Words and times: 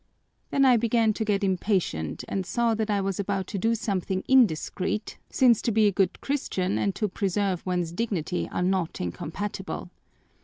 Then 0.49 0.65
I 0.65 0.77
began 0.77 1.13
to 1.13 1.23
get 1.23 1.43
impatient 1.43 2.23
and 2.27 2.43
saw 2.43 2.73
that 2.73 2.89
I 2.89 3.01
was 3.01 3.19
about 3.19 3.45
to 3.49 3.59
do 3.59 3.75
something 3.75 4.23
indiscreet, 4.27 5.19
since 5.29 5.61
to 5.61 5.71
be 5.71 5.85
a 5.85 5.91
good 5.91 6.19
Christian 6.21 6.79
and 6.79 6.95
to 6.95 7.07
preserve 7.07 7.63
one's 7.67 7.91
dignity 7.91 8.49
are 8.51 8.63
not 8.63 8.99
incompatible. 8.99 9.91